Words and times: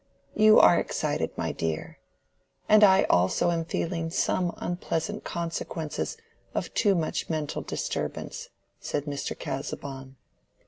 "You 0.33 0.59
are 0.59 0.79
excited, 0.79 1.29
my 1.37 1.51
dear. 1.51 1.99
And 2.67 2.83
I 2.83 3.03
also 3.03 3.51
am 3.51 3.65
feeling 3.65 4.09
some 4.09 4.51
unpleasant 4.57 5.23
consequences 5.23 6.17
of 6.55 6.73
too 6.73 6.95
much 6.95 7.29
mental 7.29 7.61
disturbance," 7.61 8.49
said 8.79 9.05
Mr. 9.05 9.37
Casaubon. 9.37 10.15